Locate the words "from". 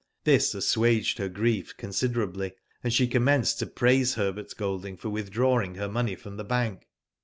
6.15-6.37